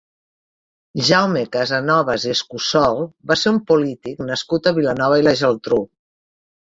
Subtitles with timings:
[1.09, 5.83] Jaume Casanovas i Escussol va ser un polític nascut a Vilanova i la Geltrú.